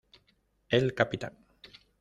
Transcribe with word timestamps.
El 0.69 0.95
capitán. 0.95 1.37